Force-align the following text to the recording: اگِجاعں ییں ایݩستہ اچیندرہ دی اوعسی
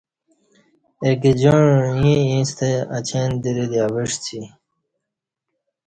اگِجاعں 1.07 1.67
ییں 2.01 2.21
ایݩستہ 2.31 2.67
اچیندرہ 2.97 3.65
دی 3.71 3.79
اوعسی 3.85 4.39